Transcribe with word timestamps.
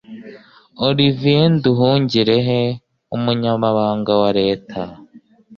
Olivier 0.87 1.45
Nduhungirehe 1.53 2.61
umunyamabanga 3.15 4.11
wa 4.21 4.29
Leta 4.39 4.81